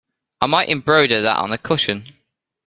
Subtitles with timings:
[0.41, 2.05] I might embroider that on a cushion.